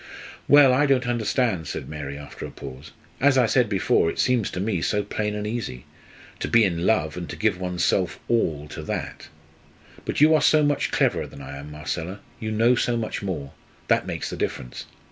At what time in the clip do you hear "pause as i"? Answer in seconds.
2.49-3.45